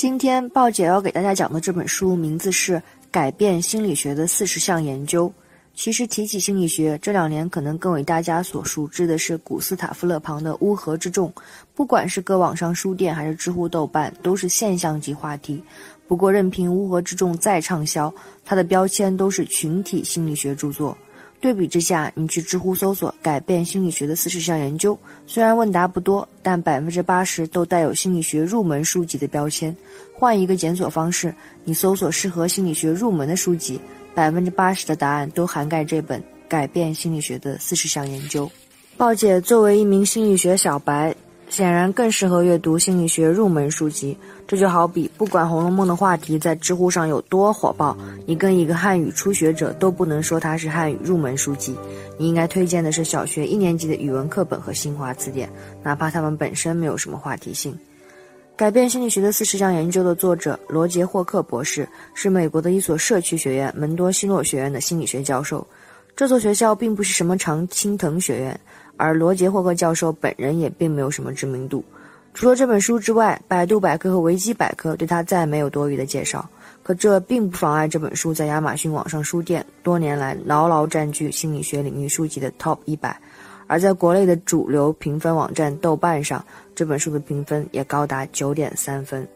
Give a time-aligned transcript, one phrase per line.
[0.00, 2.76] 今天鲍姐要给大家讲的这本书名字是
[3.10, 5.28] 《改变心理学的四十项研究》。
[5.74, 11.28] 其实提起心理学，这两年可能更为大家所熟知的是古斯塔夫勒庞的《乌合之众》，
[11.74, 15.62] 不管是各网上书店还是知乎、豆瓣，都是现象级话题。
[16.08, 18.10] 不过，任凭《乌合之众》再畅销，
[18.42, 20.96] 它的标签都是群体心理学著作。
[21.40, 29.74] 对比之下，你去知乎搜索“改变心理学的四十项研究”，虽然问答不多，但百分之八十都带有心理学入门书籍的标签。
[30.12, 31.34] 换一个检索方式，
[31.64, 33.80] 你搜索适合心理学入门的书籍，
[34.14, 38.46] 百分之八十的答案都涵盖这本《改变心理学的四十项研究》。
[38.98, 41.16] 鲍姐作为一名心理学小白。
[41.50, 44.16] 显然更适合阅读心理学入门书籍。
[44.46, 51.76] 这就好比，不管《红楼梦》的话题在知乎上有多火爆，你跟一个汉语初学者都不能说它是汉语入门书籍。
[52.18, 55.50] 你应该推荐的是小学一年级的语文课本和新华词典，
[55.82, 57.76] 哪怕它们本身没有什么话题性。
[58.56, 65.66] 改变心理学的四十项研究的作者罗杰·霍克博士是美国的一所社区学院——门多西诺学院的心理学教授。
[66.14, 68.60] 这所学校并不是什么常青藤学院。
[69.00, 71.82] 而罗杰·霍克教授本人也并没有什么知名度，
[72.34, 76.46] 除了这本书之外，百度百科和维基百科对他再没有多余的介绍。
[76.82, 83.18] 可这并不妨碍这本书在亚马逊网上书店多年来牢牢占据心理学领域书籍的 TOP 一百，
[83.66, 89.26] 而在国内的主流评分网站豆瓣上，这本书的评分也高达九点三分，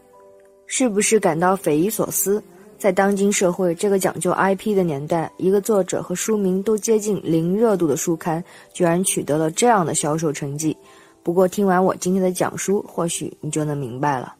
[0.66, 2.42] 是不是感到匪夷所思？
[2.84, 10.77] 在当今社会这个讲究 IP 的年代，一个作者和书名都接近零热度的书刊，居然取得了这样的销售成绩。
[11.22, 14.34] 不过，听完我今天的讲述，或许你就能明白了。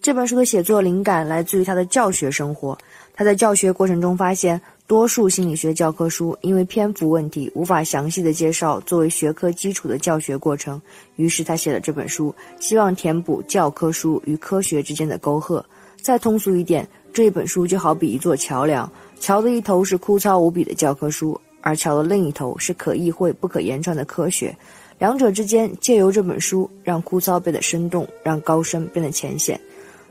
[0.00, 2.78] 这本书的写作灵感来自于他的教学生活。
[3.12, 10.80] 他在教学过程中发现，多数心理学教科书因为篇幅问题，无法详细的介绍作为学科基础的教学过程。
[11.16, 15.66] 于是他写了这本书，希望填补教科书与科学之间的沟壑。
[16.00, 16.88] 再通俗一点。
[17.12, 24.56] 这本书就好比一座桥梁，桥的一头是枯燥无比的教科书，而桥的另一头是可意会不可言传的科学。
[24.98, 29.58] 两者之间，借由这本书，让枯燥变得生动，让高深变得浅显。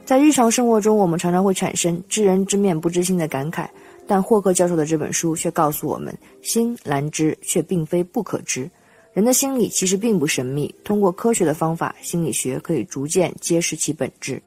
[0.04, 3.68] 在日常生活中，我们常常会产生知人知面不知心的感慨，
[4.08, 8.70] 但霍克教授的这本书却告诉我们：心难知，却并非不可知。
[9.14, 14.42] 人的心理其实并不神秘，通过科学的方法，心理学可以逐渐揭示其本质。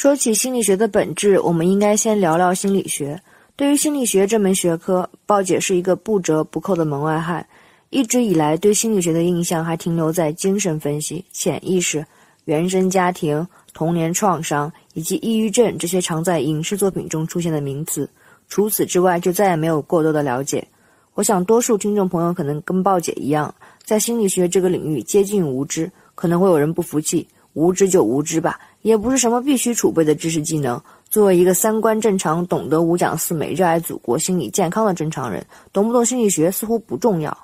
[0.00, 3.20] 说起心理学的本质，我们应该先聊聊心理学。
[3.54, 7.46] 对于心理学这门学科，鲍姐是一个不折不扣的门外汉。
[7.90, 12.02] 一直以来，对心理学的印象还停留在精神分析、潜意识、
[12.46, 18.08] 原生家庭、童年创伤以及抑郁症这些常在影视作品中出现的名词。
[18.48, 20.66] 除此之外，就再也没有过多的了解。
[21.12, 25.92] 我想，多数听众朋友可能跟鲍姐一样，在心理学这个领域接近无知。
[26.14, 28.58] 可能会有人不服气，无知就无知吧。
[28.82, 30.80] 也不是什么必须储备的知识技能。
[31.10, 37.36] 作为一个三观正常、懂得五讲四美、热爱祖国、心理健康的正常人，懂不懂心理学似乎不重要。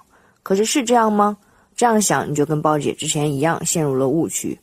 [0.42, 1.36] 可是是这样吗？
[1.76, 4.58] 这样想你就跟包姐之前一样陷入了误区。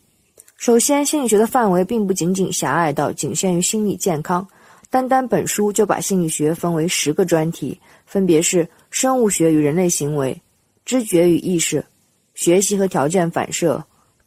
[0.55, 4.47] 首先，心理学的范围并不仅仅狭隘到仅限于心理健康。
[4.89, 10.41] 单单本书就把心理学分为十个专题，分别是生物学与人类行为、
[10.85, 11.85] 知觉与意识、
[12.33, 13.83] 学习和条件反射、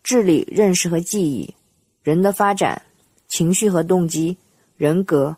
[0.07, 1.53] 智力、认识和记忆。
[2.05, 2.81] 人的发展、
[3.27, 4.37] 情绪和动机、
[4.77, 5.37] 人格、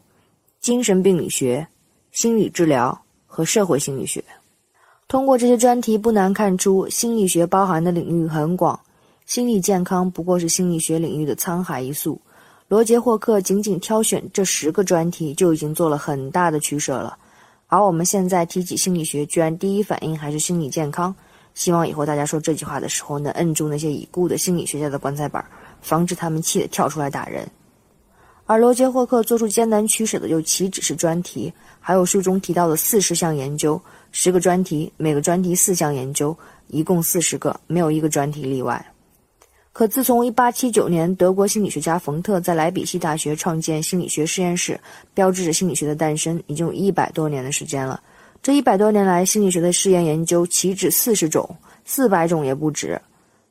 [0.60, 1.66] 精神病理学、
[2.12, 4.22] 心理治疗和社会心理学。
[5.08, 8.78] 通过这些专题，不难看出，心理学包含的领域很广。
[9.24, 12.20] 心理健康不过是心理学领域的沧海一粟。
[12.68, 17.16] 罗杰·霍克仅仅挑选这十个专题，就已经做了很大的取舍了。
[17.68, 21.14] 而我们现在提起心理学，居然第一反应还是心理健康。
[21.58, 25.44] 希望以后大家说这句话的时候，能摁住那些已故的心理学家的棺材板。
[25.80, 27.48] 防止他们气得跳出来打人，
[28.46, 33.80] 而罗杰·霍克做出艰难取舍的又岂止是专题，还有书中提到的四十项研究，
[34.10, 36.36] 十个专题，每个专题四项研究，
[36.66, 38.84] 一共四十个，没有一个专题例外。
[39.72, 44.81] 可自从1879年德国心理学家冯特在莱比锡大学创建心理学实验室，
[45.14, 48.02] 标志着心理学的诞生，已经有一百多年的时间了。
[48.43, 53.00] 这一百多年来，心理学的试验研究岂止四十种，四百种也不止。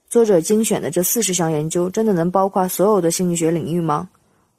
[0.10, 4.10] 作者精选的这四十项研究，真的能包括所有的心理学领域吗？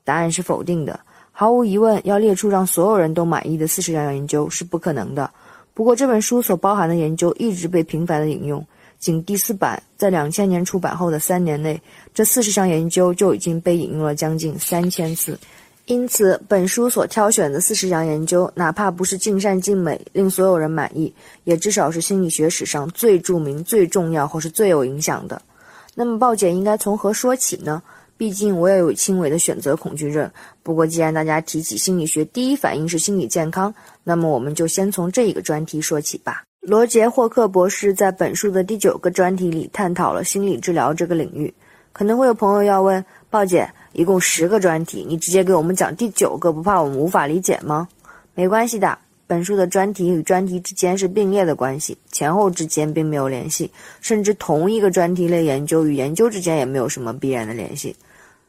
[0.05, 1.01] 答案是否定的。
[1.33, 5.31] 毫无疑问，要列出让所有人都满意的四十项研究是不可能的。
[5.73, 8.65] 不过，这本书所包含的研究一直被频繁的引用。
[8.99, 11.81] 仅第四版在两千年出版后的三年内，
[12.13, 15.39] 这四十项研究就已经被引用了将近三千次。
[15.89, 21.11] 因此，本书所挑选的四十项研究，哪怕不是尽善尽美，令所有人满意，
[21.45, 25.41] 也至少是心理学史上最著名、最重要或是最有影响的。
[25.95, 27.83] 那么报姐应该从何说起呢？
[28.19, 30.31] 毕竟我也有轻微的选择恐惧症。
[30.63, 33.75] 不过既然大家提起心理学，第一反应是心理健康，
[34.05, 36.43] 那么我们就先从这一个专题说起吧。
[36.61, 41.55] 罗杰·霍克博士在本书的第九个专题里探讨了心理治疗这个领域。
[41.93, 47.89] 可能会有朋友要问，鲍姐，一共十个专题，你直接给我们讲第九个，不怕我们无法理解吗？
[48.35, 48.99] 没关系的。
[49.27, 53.71] 本书的专题与专题之间是并列的关系，前后之间并没有联系，
[54.01, 57.95] 甚至同一个专题类研究与研究之间也没有什么必然的联系。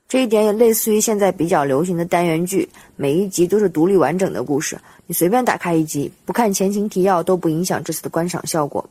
[0.08, 8.90] 这一点也类似于现在比较流行的单元剧，每一集都是独立完整的故事，你随便打开一集，不看前情提要都不影响这次的观赏效果。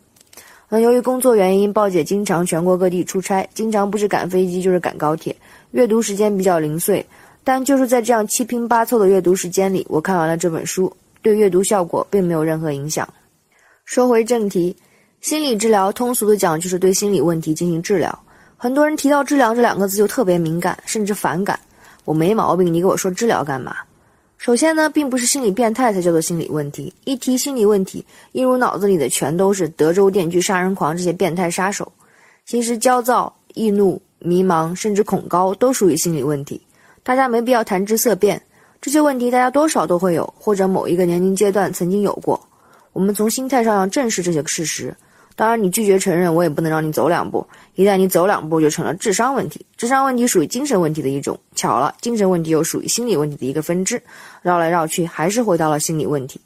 [0.68, 5.34] 那由于工作原因，鲍姐经常全国各地出差，经常不是赶飞机就是赶高铁，
[5.70, 7.04] 阅读时间比较零碎。
[7.42, 10.94] 但就是在这样七拼八凑的阅读时间里，我看完了这本书。
[11.20, 13.08] 对阅读效果并没有任何影响。
[13.84, 14.76] 说回正题，
[15.20, 18.16] 心理治疗通俗的讲就是对心理问题进行治疗。
[18.56, 21.58] 很多人提到“治疗”这两个字就特别敏感，甚至反感。
[22.04, 23.76] 我没毛病，你给我说治疗干嘛？
[24.38, 26.94] 首先呢，并不是心理变态才叫做心理问题。
[27.04, 31.92] 一提心理问题，映入脑子里的全都是德州电锯杀人狂这些变态杀手。
[32.46, 36.62] 其实焦躁、易怒、迷茫，甚至恐高都属于心理问题。
[37.02, 38.40] 大家没必要谈之色变。
[38.80, 42.40] 这些问题大家多少都会有，或者某一个年龄阶段曾经有过。
[42.92, 44.96] 我们从心态上要正视这些事实。
[45.38, 47.46] 当然，你拒绝承认，我也不能让你走两步。
[47.76, 49.64] 一旦你走两步，就成了智商问题。
[49.76, 51.38] 智商问题属于精神问题的一种。
[51.54, 54.02] 巧了，精神问题又属于心理问题的一个分支。
[54.42, 56.40] 绕来绕去，还是回到了心理问题。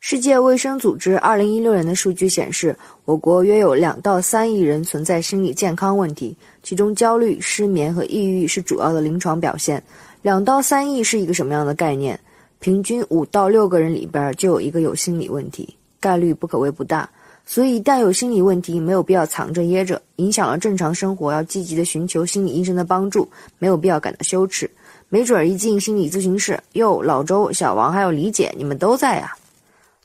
[0.00, 9.80] 世界卫生组织二零一六年的数据显示，我国约有两到三亿人存在心理健康问题，其中焦虑、失眠和抑郁是主要的临床表现。
[10.22, 12.18] 两到三亿是一个什么样的概念？
[12.58, 17.08] 平均五到六个人里边就有一个有心理问题，概率不可谓不大。
[17.50, 23.26] 所以，一旦有心理问题，没有必要藏着掖着，影响了正常生活，要积极的寻求心理医生的帮助，
[23.58, 24.70] 没有必要感到羞耻。
[25.08, 29.32] 没准儿一进心理咨询室，哟，老周、小王还有李姐，你们都在啊。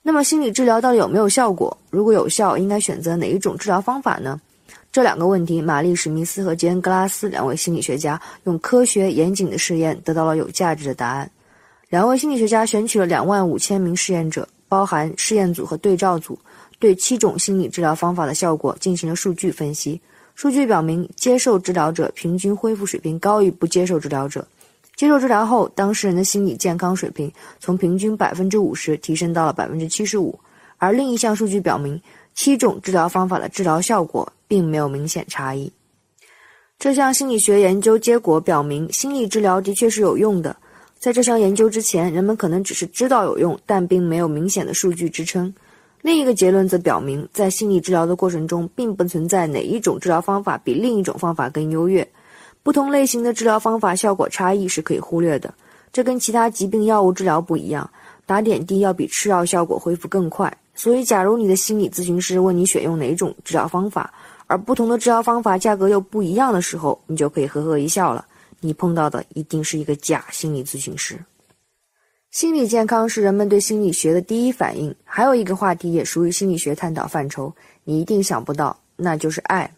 [0.02, 1.78] 那么，心理治疗到底有没有效果？
[1.90, 4.40] 如果有效，应该选择哪一种治疗方法呢？
[4.94, 11.30] 这两个问题，玛丽·史密斯和杰恩·格拉斯两位心理学家用科学严谨的试验得到了有价值的答案。
[11.90, 16.40] 两位心理学家选取了两万五千名试验者，包含试验组和对照组，
[16.80, 20.00] 对七种心理治疗方法的效果进行了数据分析。
[20.36, 24.48] 数据表明，接受治疗者平均恢复水平高于不接受治疗者。
[24.96, 30.40] 接受治疗后，当事人的心理健康水平从平均百分之五十提升到了百分之七十五。
[30.78, 32.02] 而另一项数据表明，
[32.36, 34.32] 七种治疗方法的治疗效果。
[34.46, 35.72] 并没有明显差异。
[36.78, 40.56] 这项心理学研究结果表明，心理治疗的确是有用的。
[41.00, 45.52] 在这项研究之前，人们可能只是知道有用，但并没有明显的数据支撑。
[46.04, 52.06] 另一个结论则表明，在心理治疗的过程中，并不存在哪一种治疗方法比另一种方法更优越。
[52.62, 55.54] 不同类型的治疗方法效果差异是可以忽略的。
[55.94, 57.90] 这跟其他疾病药物治疗不一样，
[58.26, 60.56] 打点滴要比吃药效果恢复更快。
[60.76, 64.14] 所以，假如你的心理咨询师问你选用哪种治疗方法，
[64.48, 68.26] 而不同的治疗方法价格又不一样的时候，你就可以呵呵一笑了。
[68.60, 71.18] 你碰到的一定是一个假心理咨询师。
[72.34, 74.96] 心理健康是人们对心理学的第一反应。
[75.04, 77.54] 还有一个话题也属于心理学探讨范畴，
[77.84, 79.72] 你一定想不到，那就是爱。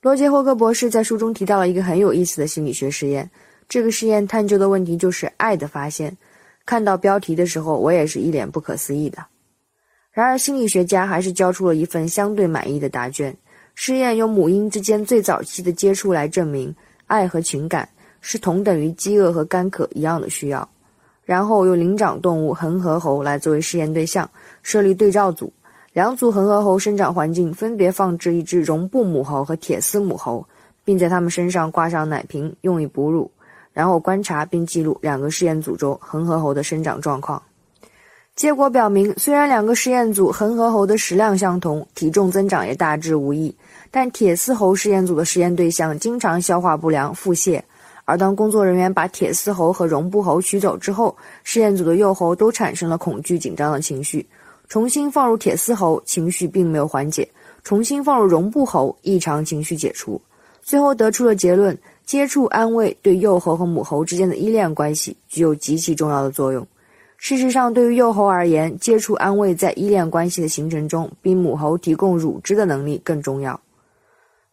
[0.00, 3.28] 罗杰·霍克博士在书中提到了一个很有意思的心理学实验。
[3.68, 6.16] 这个实验探究的问题就是爱的发现。
[6.64, 9.26] 看到标题的时候，我也是一脸不可思议的。
[10.12, 13.36] 然而，心理学家还是交出了一份相对满意的答卷。
[13.74, 16.72] 试验用母婴之间最早期的接触来证明，
[17.08, 17.88] 爱和情感
[18.20, 20.68] 是同等于饥饿和干渴一样的需要。
[21.24, 24.28] 然后用灵长动物恒河猴来作为试验对象，
[24.62, 25.52] 设立对照组，
[25.92, 30.46] 两组恒河猴生长环境分别放置一只绒布母猴和铁丝母猴，
[30.84, 33.30] 并在它们身上挂上奶瓶用以哺乳，
[33.72, 37.42] 然后观察并记录两个试验组中恒河猴的生长状况。
[38.36, 43.54] 结果表明，虽然两个试验组恒河猴的食量相同，体重增长也大致无异，
[43.92, 47.62] 但铁丝猴试验组的实验对象经常消化不良、腹泻。
[48.04, 54.26] 而当工作人员把铁丝猴和绒布猴取走之后，实验组的幼猴都产生了恐惧、紧张的情绪。
[54.68, 57.22] 重新放入铁丝猴，情绪并没有缓解；
[57.62, 60.20] 重新放入绒布猴，异常情绪解除。
[60.62, 66.66] 最后得出了结论：接触安慰对幼猴和母猴之间的依恋关系具有极其重要的作用。
[67.18, 73.58] 事实上，对于幼猴而言，接触安慰在依恋关系的形成中，比母猴提供乳汁的能力更重要。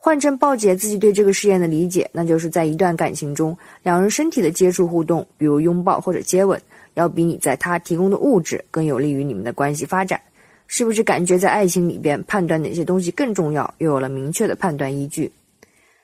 [0.03, 6.59] 换成鲍姐自己对这个试验的理解，那就是在一段感情中，两人身体的接触互动，比如拥抱或者接吻，
[6.95, 10.19] 要比你在他提供的物质更有利于你们的关系发展。
[10.65, 15.31] 是不是感觉在爱情里边判断哪些东西更重要，又有了明确的判断依据？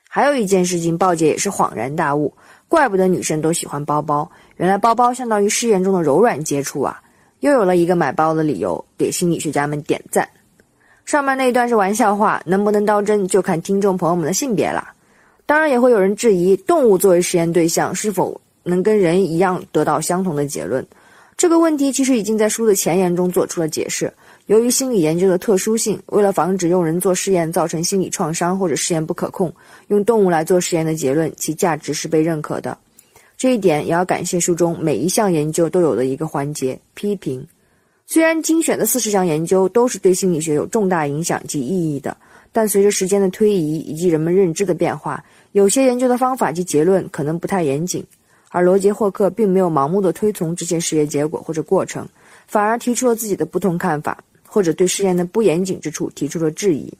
[0.08, 2.32] 还有一件事情，鲍姐也是恍然大悟，
[2.68, 7.02] 怪不得女生都喜欢包包，原来包包相当于试验中的柔软接触啊！
[7.40, 10.28] 又有了一个买包的理由，给心理学家们点赞。
[11.08, 14.88] 上面那一段是玩笑话，能不能当真就看听众朋友们的性别了。
[15.46, 20.86] 当然也会有人质疑，动物作为实验对象，是否能跟人一样得到相同的结论？
[21.34, 24.12] 这个问题其实已经在书的前言中做出了解释。
[24.48, 29.50] 由于心理研究的特殊性，为了防止用人做试验造成心理创伤或者试验不可控，
[29.86, 32.76] 用动物来做实验的结论，其价值是被认可的。
[33.38, 37.46] 这一点也要感谢书中每一项研究都有的一个环节——批评。
[38.10, 42.16] 虽然精选的四十项研究都是对心理学有重大影响及意义的，
[42.50, 45.22] 但随着时间的推移以及人们认知的变化，
[45.52, 48.02] 有些研究的方法及结论可能不太严谨，
[48.48, 52.08] 而罗杰·霍克并没有盲目的推从这些实验结果或者过程，
[52.46, 56.90] 反而提出了自己的不同看法，或者对实验的不严谨之处提出了质疑。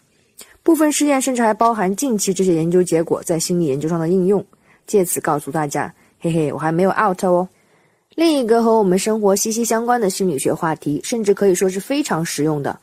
[0.62, 4.44] 部分实验甚至还包含近期这些研究结果在心理研究上的应用，
[4.86, 7.48] 借此告诉大家：嘿嘿，我还没有 out 哦。
[8.18, 12.76] 另一个和我们生活息息相关的心理学话题，甚至可以说是非常实用的。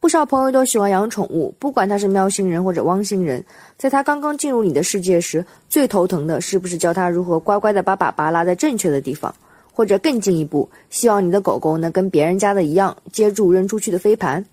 [0.00, 3.44] 不少朋友都喜欢养宠物，不管它是喵星人或者汪星人，
[3.76, 9.32] 在它刚刚进入你的世界时，最头疼的是不是教它如何乖乖的把粑粑拉在正确的地方，
[9.72, 14.44] 或者更进一步，希望你的狗狗能跟别人家的一样，接住扔出去的飞盘。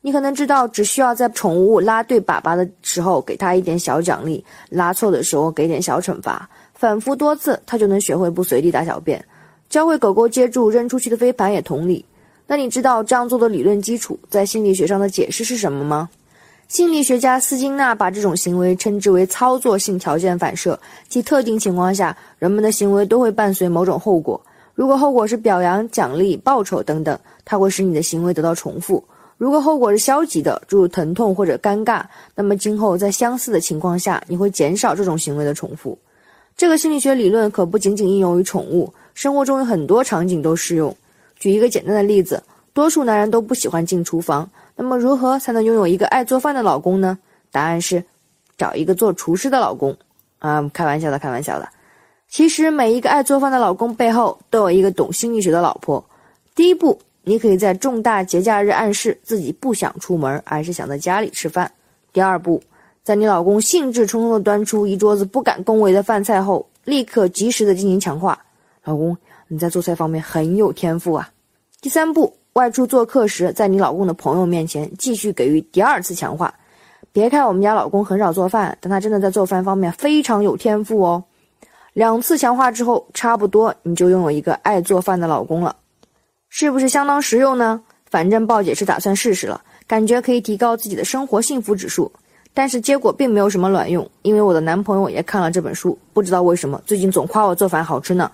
[0.00, 9.22] 你可能知道，只需要在宠物拉对粑粑的时候给它一点小奖励，拉错的时候给点小惩罚，反复多次，它就能学会不随地大小便。
[9.68, 12.04] 教会狗狗接住扔出去的飞盘也同理。
[12.46, 16.08] 那你知道这样做的理论基础在心理学上的解释是什么吗？
[16.68, 24.40] 心理学家斯金纳把这种行为称之为操作性条件反射，即特定情况下人们的行为都会伴随某种后果。
[24.74, 29.02] 如果后果是表扬、奖励、报酬等等，它会使你的行为得到重复；
[29.38, 32.02] 如果后果是消极的，诸如疼痛或者尴尬，
[32.34, 35.98] 那么今后在相似的情况下，你会减少这种行为的重复。
[36.58, 40.94] 这个心理学理论可不仅仅应用于宠物，生活中有很多场景都适用。
[41.36, 47.16] 举一个简单的例子，多数男人都不喜欢进厨房，那么如何才能拥有一个爱做饭的老公呢？
[47.52, 48.02] 答案是，
[48.56, 49.96] 找一个做厨师的老公。
[50.40, 51.68] 啊，开玩笑的，开玩笑的。
[52.28, 56.04] 其实每一个爱做饭的老公背后都有一个懂心理学的老婆。
[56.56, 61.70] 第一步，你可以在重大节假日暗示自己不想出门，而是想在家里吃饭。
[62.12, 62.60] 第二步，
[63.08, 68.38] 在你老公兴致冲冲地端出一桌子不敢恭维的饭菜后，立刻及时的进行强化，
[68.84, 69.16] 老公。
[69.46, 71.30] 你在做菜方面很有天赋啊！
[71.80, 76.52] 第三步，外出做客时，在你老公的朋友面前继续给予第二次强化。
[77.10, 81.24] 别看我们家老公很少做饭，但他真的在做饭方面非常有天赋哦。
[81.94, 85.74] 两次强化之后，差不多你就拥有一个爱做饭的老公了，
[86.50, 87.80] 是不是相当实用呢？
[88.10, 92.12] 反正鲍姐是打算试试了，感觉可以提高自己的生活幸福指数。
[92.58, 98.28] 但是结果并没有什么卵用，因为我的男朋友也看了这本书，不知道为什么最近总夸我做饭好吃呢。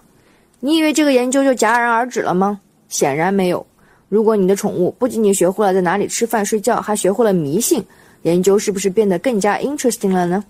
[0.60, 2.58] 你以为这个研究就戛然而止了吗？
[2.88, 3.66] 显然没有。
[4.08, 7.84] 如果你的宠物不仅仅学会了在哪里吃饭睡觉，还学会了迷信，
[8.22, 10.42] 研究是不是变得更加 interesting 了呢？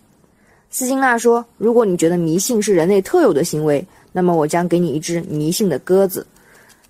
[0.71, 6.25] 斯金纳说：“如果你觉得迷信是人类特有的行为，那么我将给你一只迷信的鸽子。”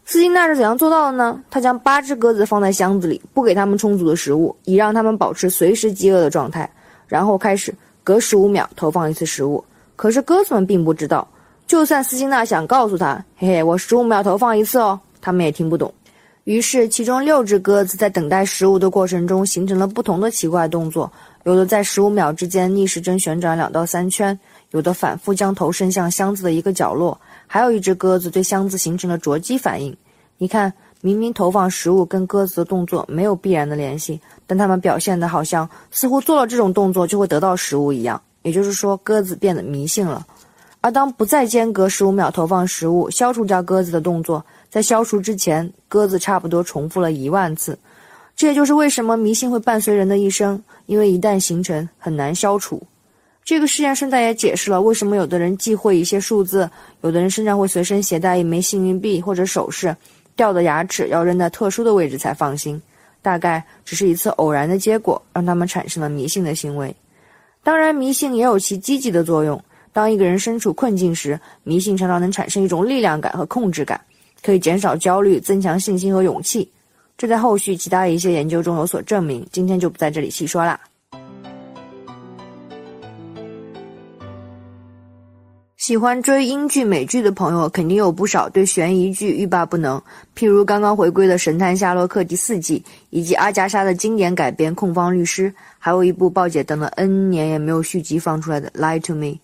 [0.04, 1.42] 斯金纳是怎样做到的呢？
[1.50, 6.70] 他将八只鸽子放在箱子里，不给它们充足的食物，以让它们保持随时饥饿的状态，
[7.06, 9.64] 然后开始隔十五秒投放一次食物。
[9.96, 11.26] 可是鸽子们并不知道。
[11.66, 15.92] 就算斯金纳想告诉他，嘿嘿，我十五秒投放一次哦，他们也听不懂。
[16.44, 21.11] 于是，其中六只鸽子在等待食物的过程中形成了不同的奇怪动作：
[21.44, 24.38] 有的在十五秒之间逆时针旋转两到三圈，
[24.73, 29.96] 有的反复将头伸向箱子的一个角落，还有一只鸽子对箱子形成了啄击反应。
[30.37, 30.70] 你看，
[31.04, 38.18] 明明投放食物跟鸽子的动作没有必然的联系，但它们表现的好像似乎做了这种动作就会得到食物一样。
[38.40, 40.26] 也就是说，鸽子变得迷信了。
[40.80, 47.78] 而当不再间隔十五秒投放食物，消除掉鸽子的动作，在消除之前，鸽子差不多重复了一万次。
[48.34, 52.82] 这也就是为什么迷信会伴随人的一生，因为一旦形成，很难消除。
[53.44, 56.70] 这个实验顺带也解释了为什么有的人忌讳一些数字，
[57.02, 59.94] 有的人身上会随身携带一枚幸运币或者首饰，
[60.36, 62.80] 掉的牙齿要扔在特殊的位置才放心。
[63.22, 66.94] 大概只是一次偶然的结果，让他们产生了迷信的行为。
[67.62, 69.58] 当然，迷信也有其积极的作用。
[69.94, 73.98] 当一个人身处困境时，迷信常常能产生一种力量感和控制感，
[74.42, 76.70] 可以减少焦虑，增强信心和勇气。
[77.16, 80.78] 这在后续其他一些研究中有所证明，今天就不在这里细说啦。
[85.86, 90.02] 喜欢追英剧、美剧的朋友，肯定有不少对悬疑剧欲罢不能，
[90.34, 99.26] 譬如刚刚回归的《神探夏洛克》第四季，以及阿加莎的经典改编《控方律师》，还有一部报姐等了 N 年也没有续集放出来的《Lie to Me》。《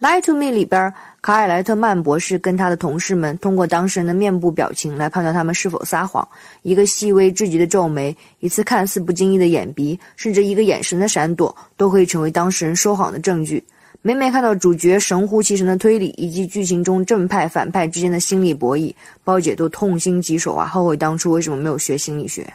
[0.00, 6.26] Lie to Me》里边，卡尔莱特曼博士跟他的同事们通过当事人的面部表情来判断他们是否撒谎，
[6.62, 13.62] 一个细微至极的皱眉，一次看似不经意的眼鼻，甚至一个眼神的闪躲，都可以成为当事人说谎的证据。
[14.04, 18.92] 每每看到主角神乎其神的推理，以及剧情中正派反派之间的心理博弈，
[19.22, 20.66] 包姐都痛心疾首啊！
[20.66, 22.52] 后悔当初为什么没有学心理学，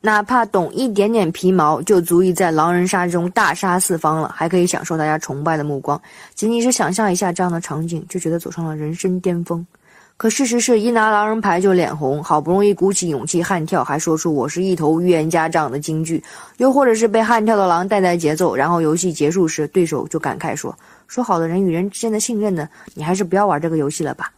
[0.00, 6.00] 哪怕懂一点点皮毛，就足以在狼人杀中大杀四方了，还可以享受大家崇拜的目光。
[6.34, 9.66] 仅仅是想象一下这样的场景，就觉得走上了人生巅峰。
[10.16, 16.22] 可事实是一拿狼人牌就脸红，好不容易鼓起勇气悍跳，还说出“我是一头预言家”这样的金句，
[16.58, 20.76] 又或者是被悍跳的狼带带节奏，然后游戏结束时，对手就感慨说
[21.08, 22.68] ：“说好的人与人之间的信任呢？
[22.94, 24.30] 你还是不要玩这个游戏了吧。”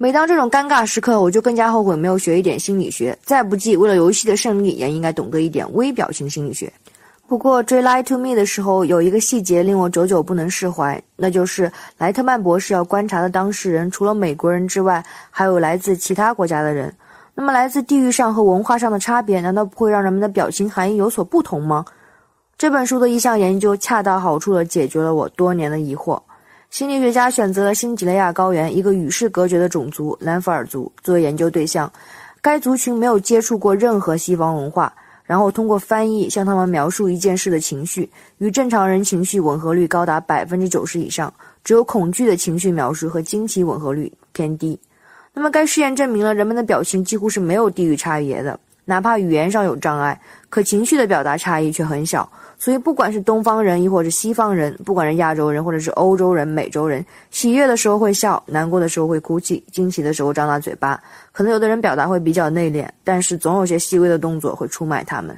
[0.00, 6.72] 每当这种尴尬时刻，我就更加后悔没有学一点心理学，再不济为了游戏的胜利，也应该懂得一点微表情心理学。
[7.28, 16.90] 不过追《Lie to Me》的时候，有一个细节令我久久不能释怀，那就是莱特曼博士要观察的当事人，除了美国人之外，还有来自其他国家的人。
[17.34, 21.84] 那么，来自地域上和文化上的差别，难道不会让人们的表情含义有所不同吗？
[22.56, 26.18] 这本书的一项研究恰到好处地解决了我多年的疑惑。
[26.70, 31.92] 心理学家选择了新几内亚高原一个与世隔绝的种族兰弗尔族作为研究对象，
[32.40, 34.90] 该族群没有接触过任何西方文化。
[35.28, 38.08] 然后通过翻译向他们描述一件事的情绪，
[38.38, 41.30] 与正常人情绪吻合率高达百分之九十以上，
[41.62, 44.80] 只有恐惧的情绪描述和惊奇吻合率偏低。
[45.34, 48.58] 那么该试验证明了人们的表情几乎是没有地域差别的。
[48.86, 50.18] 哪怕语言上有障碍，
[50.48, 52.26] 可情绪的表达差异却很小。
[52.60, 61.00] 所以，不管是东方人亦或是西方人，不管是亚洲人或者是欧洲人、美洲人，喜悦的时候会笑，难过的时候会哭泣，惊喜的时候张大嘴巴。
[61.30, 65.36] 可能有的人表达会比较内敛，但是总有些细微的动作会出卖他们。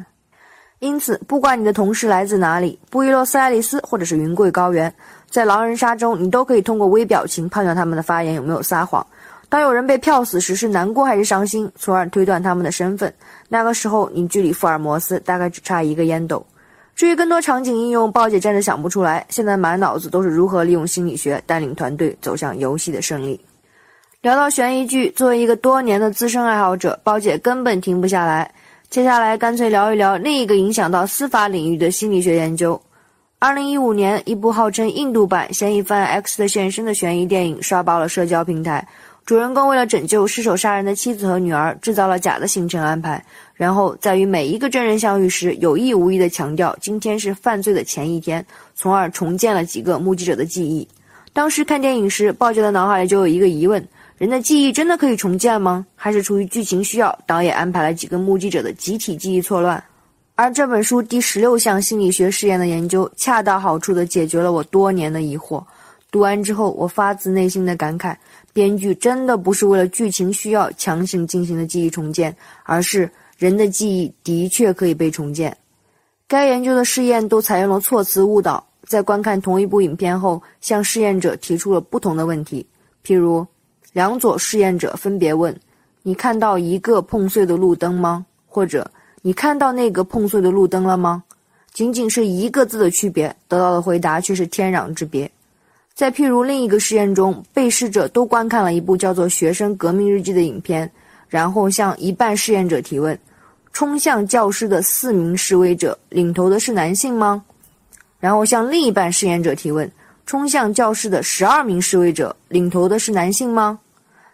[0.78, 4.90] 因此，不管你的同事来自哪里，布宜诺斯艾利斯或者是云贵高原，
[5.28, 9.06] 在狼人杀中，你都可以通过微表情判断他们的发言有没有撒谎。
[9.50, 13.12] 当有人被票死时，是难过还是伤心，从而推断他们的身份。
[13.46, 16.42] 那个时候，你距离福尔摩斯大概只差一个烟斗。
[17.00, 19.24] 至于更多场景应用，包姐暂时想不出来。
[19.30, 23.40] 现在满脑子都是如何利用心理学带领团队走向游戏的胜利。
[24.20, 28.52] 聊到悬疑剧，作为一个多年的资深爱好者，包姐根本停不下来。
[28.90, 32.78] 接下来干脆聊一聊另一个影响到司法领域的心理学研究。
[33.38, 38.86] 二零一五年，一部号称印度版《嫌疑犯 X 的现身》的悬疑电影刷爆了社交平台。
[39.30, 50.88] 主人公为了拯救失手杀人的妻子和女儿，制造了假的行程安排，然后在与每一个证人相遇时，有意无意地强调今天是犯罪的前一天，从而重建了几个目击者的记忆。
[51.32, 53.86] 当时看电影时，鲍杰的脑海里就有一个疑问：
[54.18, 55.86] 人的记忆真的可以重建吗？
[55.94, 59.80] 还是出于剧情需要，导演安排了几个目击者的集体记忆错乱？
[60.34, 65.62] 而这本书第十六项心理学试验的研究，恰到好处地解决了我多年的疑惑。
[66.12, 68.16] 读完之后，我发自内心的感慨。
[68.52, 75.56] 编剧真的不是为了剧情需要强行进行的记忆重建，而是人的记忆的确可以被重建。
[76.26, 82.66] 该研究的试验都采用了措辞误导，在观看同一部影片后，向试验者提出了不同的问题。
[83.04, 83.46] 譬如，
[83.92, 85.56] 两组试验者分别问
[86.02, 88.88] ：“你看到一个碰碎的路灯吗？”或者
[89.22, 91.22] “你看到那个碰碎的路灯了吗？”
[91.72, 95.30] 仅仅是一个字的区别，得到的回答却是天壤之别。
[96.00, 100.90] 在譬如另一个实验中，被试者都观看了一部叫做《学生革命日记》的影片，
[101.28, 103.18] 然后向一半试验者提问
[103.74, 107.44] ：“冲向教室的四名示威者，领头的是男性吗？”
[108.18, 109.92] 然后向另一半试验者提问
[110.24, 113.78] ：“冲向教室的十二名示威者，领头的是男性吗？”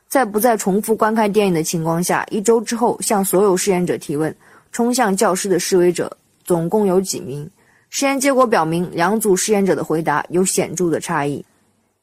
[0.07, 4.33] 在不再重复观看电影的情况下，一周之后向所有试验者提问
[4.71, 7.51] ：“冲向教室的示威者总共有几名？”
[7.91, 11.45] 实验结果表明，两组试验者的回答有显著的差异。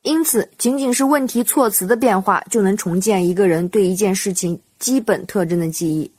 [0.04, 6.10] 因此，仅仅是问题措辞的变化就能重建一个人对一件事情基本特征的记忆。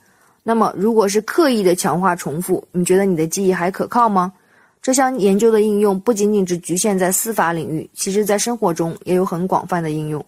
[0.41, 4.33] 那么，如果是刻意的强化重复，你觉得你的记忆还可靠吗？
[4.81, 10.23] 这项研究的应用不仅仅只局限在司法领域，其实在生活中也有很广泛的应用。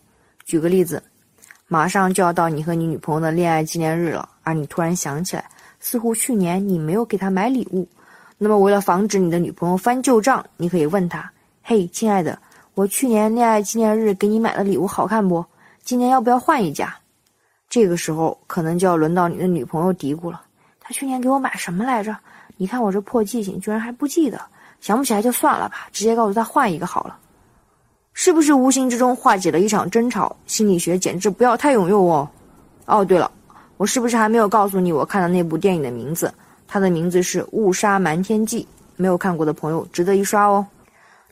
[0.45, 1.01] 举个例子，
[1.67, 5.43] 马上就要到你和你女朋友的恋爱纪念日了，而你突然想起来，
[5.79, 7.87] 似乎去年你没有给她买礼物。
[8.37, 11.31] 那么，为了防止你的女朋友翻旧账，你可以问她
[11.63, 12.37] ：“嘿，亲爱的。”
[12.77, 15.43] 我去年恋爱纪念日给你买的礼物好看不？
[15.83, 16.95] 今年要不要换一家？
[17.67, 20.43] 这个时候可能就要轮到你的女朋友嘀咕了。
[20.79, 22.15] 她去年给我买什么来着？
[22.55, 24.39] 你看我这破记性，居然还不记得。
[24.79, 27.17] 想不起来就算了吧，直接告诉她换一个好了。
[28.13, 30.35] 是不是无形之中化解了一场争吵？
[30.45, 32.29] 心理学简直不要太有用哦！
[32.85, 33.31] 哦，对了，
[33.77, 36.31] 我是不是还没有告诉你我看的那部电影的名字？
[36.67, 38.61] 它的名字是《误杀瞒天记》，
[38.97, 40.63] 没有看过的朋友值得一刷哦。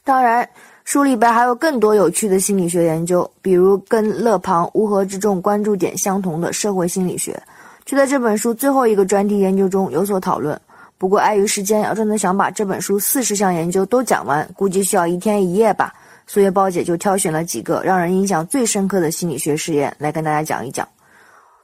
[0.04, 0.48] 当然，
[0.86, 7.42] 书里边还有更多有趣的心理学研究，比如跟勒庞乌合之众关注点相同的社会心理学，
[7.86, 10.60] 就在这本书最后一个专题研究中有所讨论。
[11.00, 15.92] 不过碍于时间，要真的想把这本书四十项研究都讲完，估计需要一天一夜吧。
[16.28, 20.88] 所以，包姐就挑选了几个让人印象最深刻的心理学实验来跟大家讲一讲。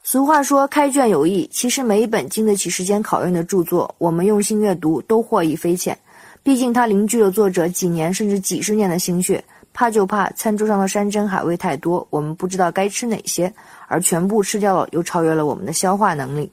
[0.04, 5.96] 俗话说“开卷有益”，其实每一本经得起时间考验的著作，我们用心阅读都获益匪浅。
[6.44, 9.44] 毕竟它凝聚了作者几年甚至几十年的心血。
[9.74, 13.54] 怕就怕餐桌上的山珍海味太多，我们不知道该吃哪些，
[13.88, 16.52] 而全部吃掉了又超越了我们的消化能力。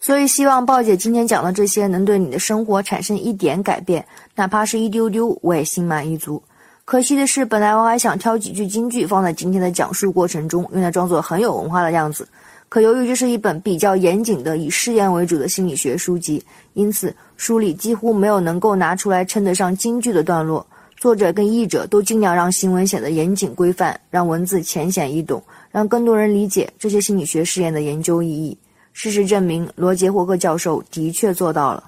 [0.00, 4.02] 所以，希望鲍姐今天讲的这些能对你的生活产生一点改变，
[4.34, 6.42] 哪怕是一丢丢，我也心满意足。
[6.86, 12.26] 可惜的是，本来我还想挑几句金句放在今天的讲述过程中，用来装作很有文化的样子。
[12.74, 20.66] 可由于这是一本比较严谨的以试验为主的心理学书籍，因此书里几乎没有能够拿出来称得上金句的段落。
[20.96, 28.58] 作者跟译者都尽量让行文显得严谨规范，让文字浅显易懂，让更多人理解这些心理学试验的研究意义。
[28.92, 31.84] 事实证明，罗杰霍克教授的确做到了。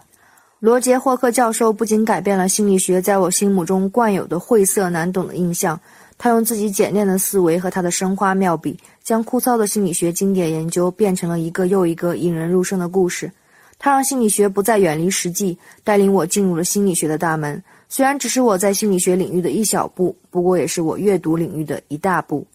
[0.61, 5.81] 罗杰霍克教授不仅改变了心理学在我心目中惯有的晦涩难懂的印象，
[6.19, 13.31] 他用自己简练的思维和他的生花妙笔，将枯燥的心理学经典研究变成了一个又一个引人入胜的故事。
[13.79, 17.63] 他让心理学不再远离实际，带领我进入了心理学的大门。
[17.89, 22.47] 虽然只是我在心理学领域的一小步，不过也是我阅读领域的一大步。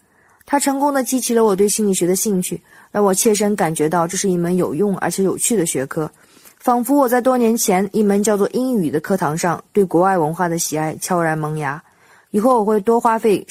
[0.44, 6.10] 他成功的激起了我对心理学的兴趣，让我切身感觉到这是一门有用而且有趣的学科。
[6.58, 11.80] 仿佛我在多年前一门叫做英语的课堂上，对国外文化的喜爱悄然萌芽。
[12.32, 13.46] 以后我会多花费。